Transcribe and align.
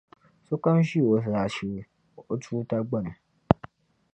sokam 0.47 0.77
ʒe 0.87 0.99
o 1.13 1.15
zaashee 1.25 1.79
o 2.31 2.33
tuuta 2.41 2.77
gbini. 2.87 3.13